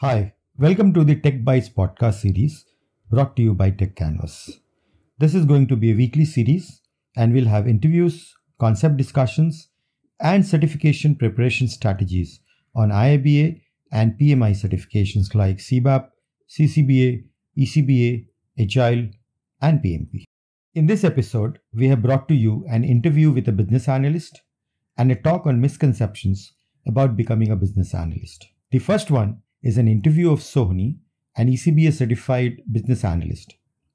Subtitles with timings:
[0.00, 2.66] Hi, welcome to the Tech Bytes podcast series
[3.08, 4.60] brought to you by Tech Canvas.
[5.16, 6.82] This is going to be a weekly series
[7.16, 9.70] and we'll have interviews, concept discussions,
[10.20, 12.40] and certification preparation strategies
[12.74, 16.10] on IIBA and PMI certifications like CBAP,
[16.46, 17.24] CCBA,
[17.56, 18.26] ECBA,
[18.60, 19.08] Agile,
[19.62, 20.24] and PMP.
[20.74, 24.42] In this episode, we have brought to you an interview with a business analyst
[24.98, 26.52] and a talk on misconceptions
[26.86, 28.48] about becoming a business analyst.
[28.72, 30.96] The first one is an interview of Sohni,
[31.36, 33.54] an ECBA certified business analyst.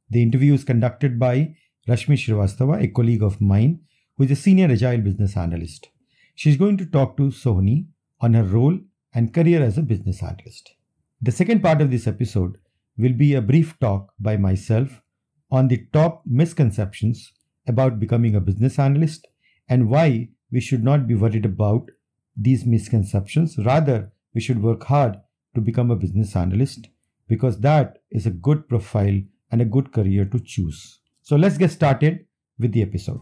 [0.09, 1.55] The interview is conducted by
[1.88, 3.80] Rashmi Srivastava, a colleague of mine,
[4.17, 5.88] who is a senior agile business analyst.
[6.35, 7.85] She's going to talk to Sohni
[8.20, 8.80] on her role
[9.13, 10.73] and career as a business analyst.
[11.21, 12.58] The second part of this episode
[12.97, 15.02] will be a brief talk by myself
[15.49, 17.31] on the top misconceptions
[17.66, 19.25] about becoming a business analyst
[19.69, 21.89] and why we should not be worried about
[22.36, 23.58] these misconceptions.
[23.58, 25.17] Rather, we should work hard
[25.55, 26.88] to become a business analyst
[27.27, 29.21] because that is a good profile
[29.52, 30.99] and a good career to choose.
[31.21, 32.25] So let's get started
[32.58, 33.21] with the episode.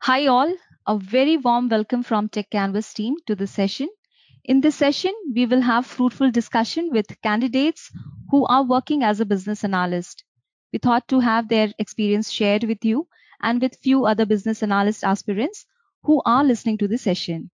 [0.00, 0.54] Hi, all.
[0.86, 3.88] A very warm welcome from Tech Canvas team to the session.
[4.44, 7.90] In this session, we will have fruitful discussion with candidates
[8.30, 10.22] who are working as a business analyst.
[10.74, 13.08] We thought to have their experience shared with you
[13.40, 15.64] and with few other business analyst aspirants
[16.02, 17.50] who are listening to the session.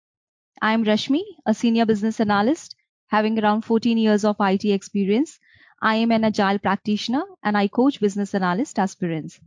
[0.61, 2.75] I am Rashmi, a senior business analyst
[3.07, 5.39] having around 14 years of IT experience.
[5.81, 9.39] I am an agile practitioner and I coach business analyst aspirants.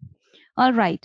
[0.56, 1.04] All right.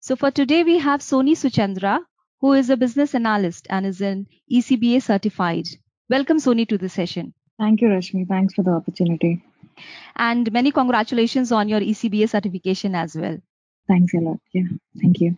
[0.00, 2.00] So for today, we have Sohni Suchandra,
[2.40, 5.66] who is a business analyst and is an ECBA certified.
[6.08, 7.34] Welcome, Sohni, to the session.
[7.58, 8.28] Thank you, Rashmi.
[8.28, 9.42] Thanks for the opportunity.
[10.14, 13.38] And many congratulations on your ECBA certification as well.
[13.88, 14.40] Thanks a lot.
[14.52, 14.64] Yeah,
[15.00, 15.36] thank you.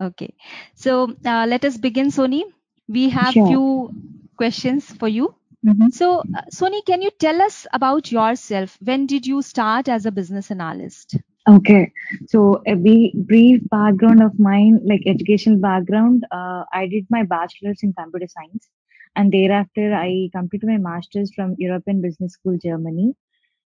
[0.00, 0.34] Okay.
[0.74, 2.44] So uh, let us begin, Sohni
[2.88, 3.46] we have Sure.
[3.46, 3.92] few
[4.36, 5.34] questions for you.
[5.66, 5.92] Mhm.
[5.92, 8.78] So, uh, Sohni, can you tell us about yourself?
[8.82, 11.16] When did you start as a business analyst?
[11.48, 11.92] Okay,
[12.26, 16.24] so a brief background of mine, like educational background.
[16.30, 18.68] Uh, I did my bachelor's in computer science,
[19.14, 23.14] and thereafter I completed my master's from European Business School, Germany.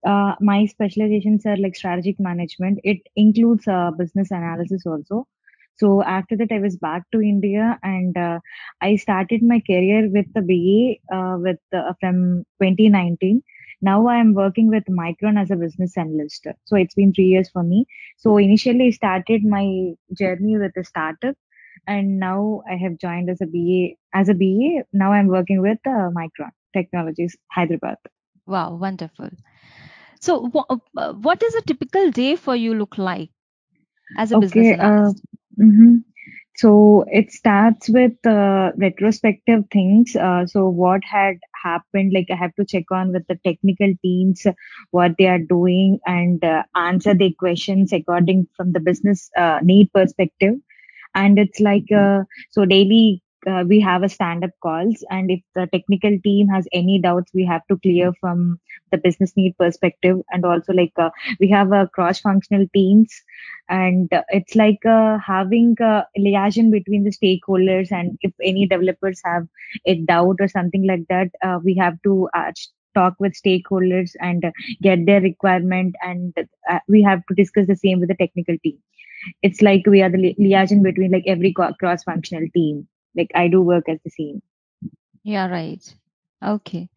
[0.06, 2.80] Uh, my specializations are like strategic management.
[2.84, 5.28] It includes uh, business analysis also.
[5.78, 8.40] So after that, I was back to India and uh,
[8.82, 13.42] I started my career with the BA uh, with uh, from 2019.
[13.82, 16.48] Now I am working with Micron as a business analyst.
[16.66, 17.86] So it's been three years for me.
[18.18, 21.36] So initially I started my journey with a startup,
[21.88, 24.18] and now I have joined as a BA.
[24.18, 27.98] As a BA, now I'm working with uh, Micron Technologies, Hyderabad.
[28.48, 29.30] Wow, wonderful.
[30.22, 30.66] So, wha-
[30.98, 33.30] uh, what does a typical day for you look like
[34.18, 35.12] as a business Okay, uh,
[35.58, 35.76] analyst?
[35.76, 35.96] hmm
[36.62, 40.16] So it starts with uh, retrospective things.
[40.16, 42.14] Uh, so what had happened?
[42.16, 44.46] Like I have to check on with the technical teams
[44.92, 49.92] what they are doing and uh, answer their questions according from the business uh, need
[49.94, 50.56] perspective.
[51.16, 53.24] And it's like uh, so daily.
[53.48, 57.46] Uh, we have a stand-up calls, and if the technical team has any doubts, we
[57.46, 58.60] have to clear from
[58.92, 61.10] the business need perspective, and also like uh,
[61.40, 63.22] we have a cross-functional teams.
[63.70, 67.92] And uh, it's like uh, having a liaison between the stakeholders.
[67.92, 69.48] And if any developers have
[69.86, 72.52] a doubt or something like that uh, we have to uh,
[72.96, 75.96] talk with stakeholders and uh, get their requirement.
[76.02, 76.34] And
[76.70, 78.78] uh, we have to discuss the same with the technical team.
[79.42, 82.88] It's like we are the li- liaison between like every cross functional team.
[83.16, 84.42] Like i do work as the same.
[85.24, 85.84] Yeah, right.
[86.44, 86.90] Okay.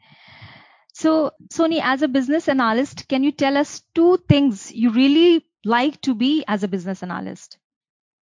[1.01, 6.01] So, Sohni, as a business analyst, can you tell us two things you really like
[6.03, 7.59] to be as a business analyst?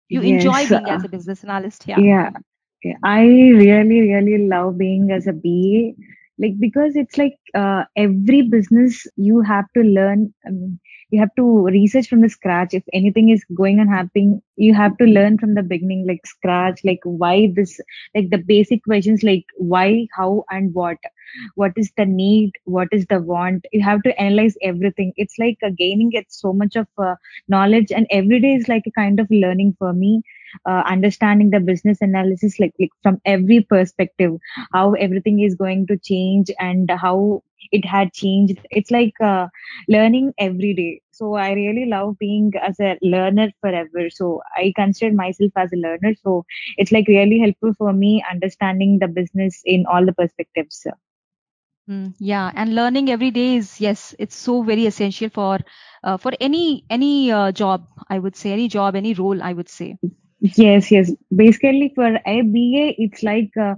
[0.08, 1.98] You enjoy being uh, as a business analyst, yeah.
[1.98, 2.30] yeah
[2.82, 2.94] yeah.
[3.04, 5.92] i really really love being as a ba
[6.40, 10.78] like because it's like uh, every business you have to learn I mean,
[11.10, 14.96] you have to research from the scratch if anything is going on happening you have
[14.98, 17.80] to learn from the beginning like scratch like why this
[18.14, 20.98] like the basic questions like why how and what
[21.54, 23.66] what is the need what is the want?
[23.72, 25.12] You have to analyze everything.
[25.16, 27.14] It's like uh, gaining it so much of uh,
[27.48, 30.22] knowledge and every day is like a kind of learning for me
[30.66, 34.32] uh, understanding the business analysis like, like from every perspective
[34.72, 37.42] how everything is going to change and how
[37.72, 38.58] it had changed.
[38.70, 39.48] It's like uh,
[39.88, 41.00] learning every day.
[41.10, 44.08] So i really love being as a learner forever.
[44.10, 46.14] So i consider myself as a learner.
[46.22, 46.44] So
[46.76, 50.86] it's like really helpful for me understanding the business in all the perspectives
[51.88, 55.58] Mm, yeah, and learning every day is yes, it's so very essential for
[56.04, 57.86] uh, for any any uh, job.
[58.08, 59.42] I would say any job, any role.
[59.42, 59.96] I would say.
[60.40, 61.10] Yes, yes.
[61.34, 63.74] Basically, for a BA, it's like uh,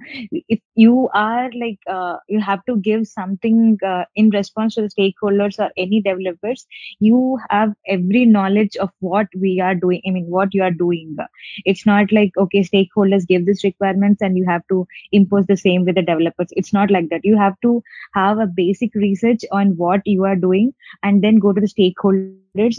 [0.49, 4.89] if you are like uh, you have to give something uh, in response to the
[4.89, 6.67] stakeholders or any developers.
[6.99, 10.03] You have every knowledge of what we are doing.
[10.07, 11.17] I mean, what you are doing.
[11.65, 15.85] It's not like okay, stakeholders give this requirements and you have to impose the same
[15.85, 16.49] with the developers.
[16.53, 17.25] It's not like that.
[17.25, 17.83] You have to
[18.15, 20.73] have a basic research on what you are doing
[21.03, 22.35] and then go to the stakeholders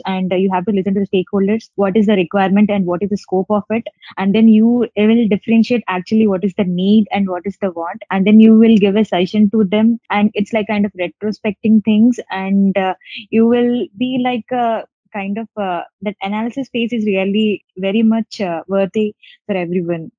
[0.05, 3.09] and you have to listen to the stakeholders what is the requirement and what is
[3.09, 3.87] the scope of it.
[4.17, 8.03] And then you will differentiate actually what is the need and what is the want.
[8.11, 9.99] And then you will give a session to them.
[10.09, 12.19] And it's like kind of retrospecting things.
[12.29, 12.95] And uh,
[13.29, 14.83] you will be like uh,
[15.13, 19.15] kind of uh, that analysis phase is really very much uh, worthy
[19.45, 20.11] for everyone.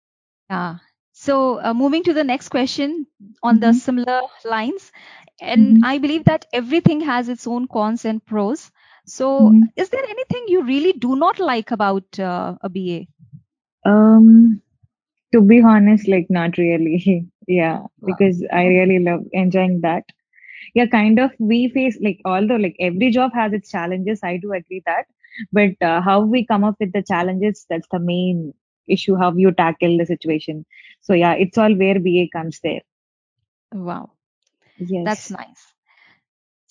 [0.51, 0.77] Yeah.
[1.13, 3.07] So uh, moving to the next question
[3.43, 3.61] on mm-hmm.
[3.61, 4.93] the similar lines.
[5.41, 5.85] And mm-hmm.
[5.85, 8.71] i believe that everything has its own cons and pros
[9.05, 9.63] so, mm-hmm.
[9.77, 13.07] is there anything you really do not like about uh, a BA?
[13.85, 14.63] Um,
[15.33, 17.27] to be honest, like not really.
[17.47, 17.91] yeah, wow.
[18.07, 20.05] because I really love enjoying that.
[20.75, 21.33] Yeah, kind of.
[21.39, 24.21] We face like although like every job has its challenges.
[24.23, 25.07] I do agree that,
[25.53, 28.55] but uh, how we come up with the challenges that's the main
[28.87, 29.17] issue.
[29.17, 30.65] How you tackle the situation.
[31.01, 32.83] So yeah, it's all where BA comes there.
[33.73, 34.13] Wow.
[34.79, 35.05] Yes.
[35.05, 35.73] That's nice.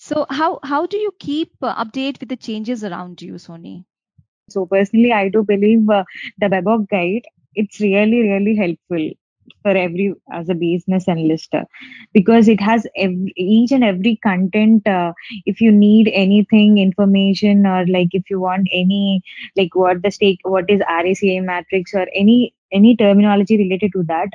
[0.02, 3.84] So how how do you keep uh, update with the changes around you, Sohni?
[4.50, 6.04] So personally, I do believe uh,
[6.38, 7.22] the BABOK guide.
[7.54, 9.10] It's really really helpful
[9.62, 11.64] for every as a business analyst uh,
[12.12, 15.12] because it has every, each and every content uh,
[15.46, 19.22] if you need anything information or like if you want any
[19.56, 24.28] like what the stake what is RACI matrix or any any terminology related to that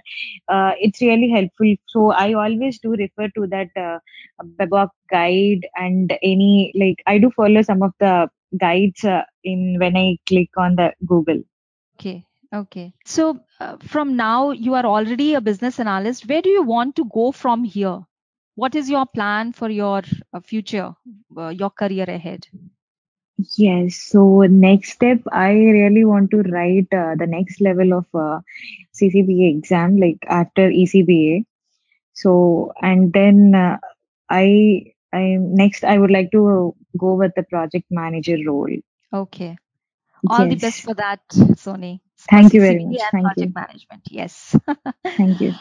[0.50, 1.74] uh, it's really helpful.
[1.88, 4.00] So i always do refer to that uh,
[4.60, 8.30] BABOK guide and any like i do follow some of the
[8.60, 11.42] guides uh, in when i click on the google.
[12.00, 12.94] Okay okay.
[13.06, 16.28] So uh, from now you are already a business analyst.
[16.28, 18.00] Where do you want to go from here?
[18.56, 20.02] What is your plan for your
[20.34, 20.94] uh, future
[21.38, 22.48] uh, your career ahead
[23.56, 23.96] Yes.
[23.96, 28.40] So next step, I really want to write uh, the next level of uh,
[29.00, 31.46] CCBA exam, like after ECBA.
[32.14, 33.78] So and then uh,
[34.30, 38.76] I I next I would like to go with the project manager role.
[39.14, 39.56] Okay.
[40.28, 40.50] All yes.
[40.50, 42.00] the best for that, Sohni.
[42.18, 43.00] Thank you very much.
[43.12, 43.54] Thank project you.
[43.54, 44.02] management.
[44.10, 44.56] Yes.
[45.16, 45.54] Thank you.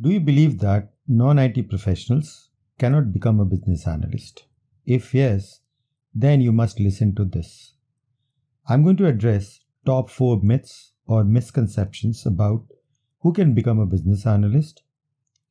[0.00, 4.44] Do you believe that non IT professionals cannot become a business analyst?
[4.84, 5.60] If yes,
[6.14, 7.74] then you must listen to this.
[8.68, 12.66] I'm going to address top four myths or misconceptions about
[13.20, 14.82] who can become a business analyst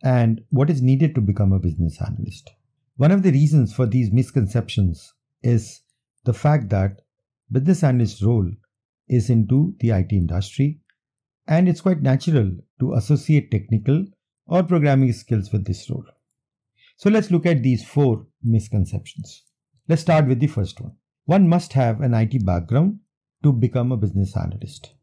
[0.04, 2.52] and what is needed to become a business analyst.
[2.98, 5.82] One of the reasons for these misconceptions is
[6.24, 7.02] the fact that
[7.52, 8.52] business analyst role
[9.08, 10.82] is into the IT industry
[11.48, 14.06] and it's quite natural to associate technical
[14.48, 16.06] or programming skills with this role.
[16.98, 19.44] So let's look at these four misconceptions.
[19.88, 20.94] Let's start with the first one.
[21.26, 23.00] One must have an IT background
[23.44, 24.94] to become a business analyst.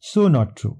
[0.00, 0.78] So not true.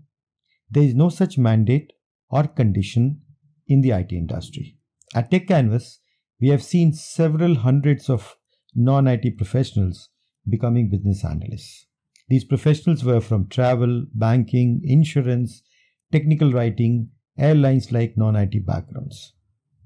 [0.70, 1.92] There is no such mandate
[2.30, 3.20] or condition
[3.68, 4.76] in the IT industry.
[5.14, 6.00] At Tech Canvas,
[6.40, 8.36] we have seen several hundreds of
[8.74, 10.08] non IT professionals
[10.48, 11.86] becoming business analysts.
[12.28, 15.62] These professionals were from travel, banking, insurance,
[16.10, 19.34] technical writing, airlines like non IT backgrounds.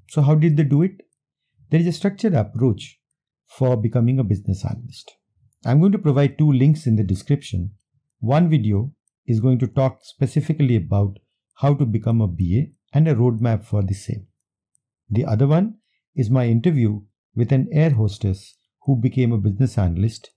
[0.08, 1.02] So, how did they do it?
[1.70, 2.98] There is a structured approach
[3.46, 5.12] for becoming a business analyst.
[5.64, 7.72] I'm going to provide two links in the description.
[8.20, 8.92] One video
[9.26, 11.18] is going to talk specifically about
[11.56, 14.26] how to become a BA and a roadmap for the same.
[15.10, 15.78] The other one
[16.14, 17.02] is my interview
[17.34, 20.30] with an air hostess who became a business analyst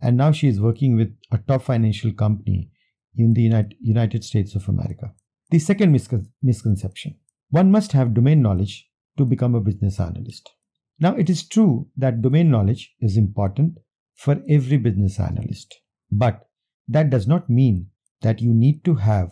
[0.00, 2.70] and now she is working with a top financial company
[3.16, 5.14] in the United States of America.
[5.50, 7.16] The second miscon- misconception
[7.50, 8.88] one must have domain knowledge
[9.18, 10.50] to become a business analyst.
[10.98, 13.78] Now, it is true that domain knowledge is important
[14.14, 16.48] for every business analyst, but
[16.88, 17.90] that does not mean
[18.22, 19.30] that you need to have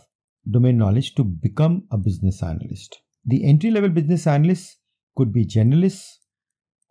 [0.48, 2.98] domain knowledge to become a business analyst.
[3.24, 4.76] The entry level business analysts
[5.16, 6.18] could be generalists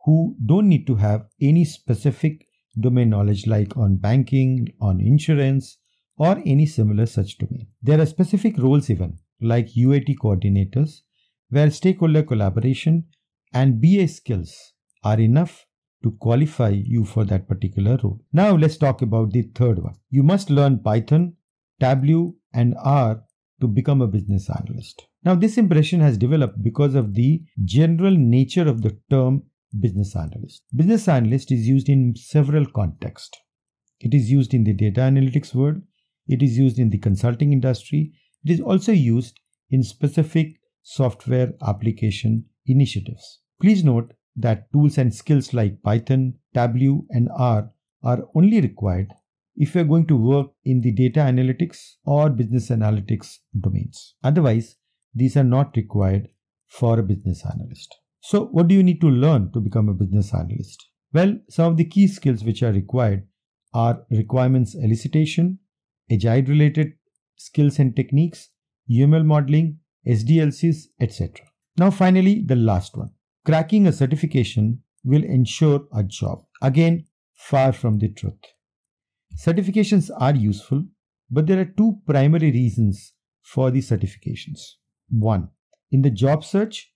[0.05, 2.47] who don't need to have any specific
[2.79, 5.77] domain knowledge like on banking, on insurance,
[6.17, 7.67] or any similar such domain.
[7.81, 11.01] There are specific roles even like UAT coordinators
[11.49, 13.05] where stakeholder collaboration
[13.53, 15.65] and BA skills are enough
[16.03, 18.19] to qualify you for that particular role.
[18.33, 19.95] Now let's talk about the third one.
[20.09, 21.33] You must learn Python,
[21.79, 23.23] Tableau and R
[23.61, 25.07] to become a business analyst.
[25.23, 29.43] Now this impression has developed because of the general nature of the term
[29.79, 30.63] business analyst.
[30.75, 33.37] Business analyst is used in several contexts.
[33.99, 35.81] It is used in the data analytics world,
[36.27, 38.13] it is used in the consulting industry,
[38.45, 39.39] it is also used
[39.69, 43.39] in specific software application initiatives.
[43.61, 47.69] Please note that tools and skills like Python, Tableau, and R
[48.03, 49.13] are only required
[49.55, 54.15] if you're going to work in the data analytics or business analytics domains.
[54.23, 54.75] Otherwise,
[55.13, 56.29] these are not required
[56.67, 57.95] for a business analyst.
[58.21, 60.87] So, what do you need to learn to become a business analyst?
[61.13, 63.27] Well, some of the key skills which are required
[63.73, 65.57] are requirements elicitation,
[66.11, 66.93] agile related
[67.37, 68.49] skills and techniques,
[68.89, 71.45] UML modeling, SDLCs, etc.
[71.77, 73.11] Now, finally, the last one.
[73.45, 76.43] Cracking a certification will ensure a job.
[76.61, 78.39] Again, far from the truth.
[79.37, 80.85] Certifications are useful,
[81.29, 84.59] but there are two primary reasons for the certifications.
[85.09, 85.49] One,
[85.91, 86.93] in the job search,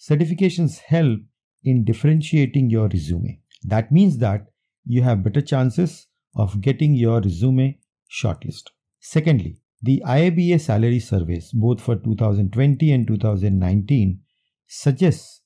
[0.00, 1.20] certifications help
[1.62, 3.40] in differentiating your resume.
[3.62, 4.46] That means that
[4.84, 6.06] you have better chances
[6.36, 7.78] of getting your resume
[8.22, 8.70] shortlisted.
[9.00, 14.20] Secondly, the IIBA salary surveys, both for 2020 and 2019,
[14.66, 15.42] suggests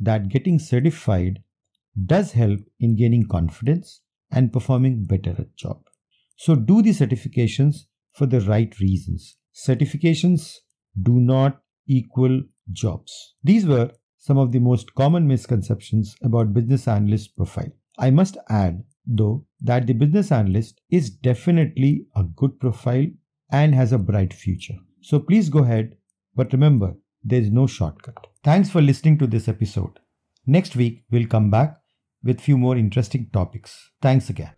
[0.00, 1.42] that getting certified
[2.06, 4.00] does help in gaining confidence
[4.30, 5.82] and performing better at job.
[6.36, 9.36] So do the certifications for the right reasons.
[9.54, 10.54] Certifications
[11.00, 13.34] do not equal jobs.
[13.44, 17.72] These were some of the most common misconceptions about business analyst profile.
[17.98, 23.06] I must add though that the business analyst is definitely a good profile
[23.50, 24.76] and has a bright future.
[25.00, 25.96] So please go ahead,
[26.34, 26.94] but remember
[27.24, 28.26] there is no shortcut.
[28.42, 29.98] Thanks for listening to this episode.
[30.46, 31.76] Next week we'll come back
[32.24, 33.90] with few more interesting topics.
[34.00, 34.52] Thanks again.